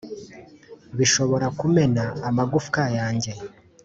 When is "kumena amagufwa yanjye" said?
1.59-3.31